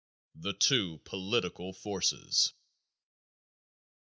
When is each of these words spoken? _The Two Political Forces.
_The 0.35 0.57
Two 0.59 0.97
Political 1.05 1.73
Forces. 1.73 2.53